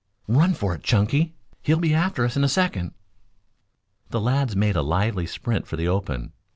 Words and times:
"Run 0.27 0.55
for 0.55 0.73
it, 0.73 0.81
Chunky! 0.81 1.35
He'll 1.61 1.77
be 1.77 1.93
after 1.93 2.25
us 2.25 2.35
in 2.35 2.43
a 2.43 2.49
second." 2.49 2.95
The 4.09 4.19
lads 4.19 4.55
made 4.55 4.75
a 4.75 4.81
lively 4.81 5.27
sprint 5.27 5.67
for 5.67 5.77
the 5.77 5.87
open. 5.87 6.33